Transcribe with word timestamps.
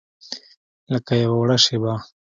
لکه 0.93 1.13
یوه 1.23 1.37
وړه 1.39 1.57
شیبه 1.63 1.93